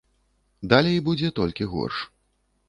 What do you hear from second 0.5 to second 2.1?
Далей будзе толькі горш.